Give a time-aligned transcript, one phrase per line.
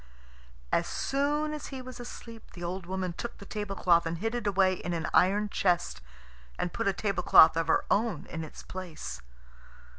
[0.71, 4.47] As soon as he was asleep the old woman took the tablecloth and hid it
[4.47, 6.01] away in an iron chest,
[6.57, 9.21] and put a tablecloth of her own in its place.